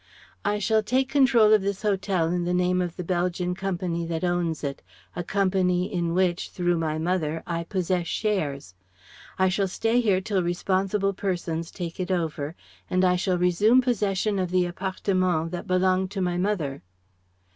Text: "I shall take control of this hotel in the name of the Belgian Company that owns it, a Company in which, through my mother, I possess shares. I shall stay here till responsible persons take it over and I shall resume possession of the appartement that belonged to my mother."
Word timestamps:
"I 0.43 0.57
shall 0.57 0.81
take 0.81 1.09
control 1.09 1.53
of 1.53 1.61
this 1.61 1.83
hotel 1.83 2.29
in 2.29 2.43
the 2.43 2.55
name 2.55 2.81
of 2.81 2.95
the 2.95 3.03
Belgian 3.03 3.53
Company 3.53 4.03
that 4.07 4.23
owns 4.23 4.63
it, 4.63 4.81
a 5.15 5.23
Company 5.23 5.93
in 5.93 6.15
which, 6.15 6.49
through 6.49 6.79
my 6.79 6.97
mother, 6.97 7.43
I 7.45 7.65
possess 7.65 8.07
shares. 8.07 8.73
I 9.37 9.47
shall 9.47 9.67
stay 9.67 10.01
here 10.01 10.19
till 10.19 10.41
responsible 10.41 11.13
persons 11.13 11.69
take 11.69 11.99
it 11.99 12.09
over 12.09 12.55
and 12.89 13.05
I 13.05 13.15
shall 13.15 13.37
resume 13.37 13.79
possession 13.79 14.39
of 14.39 14.49
the 14.49 14.65
appartement 14.65 15.51
that 15.51 15.67
belonged 15.67 16.09
to 16.17 16.21
my 16.21 16.35
mother." 16.35 16.81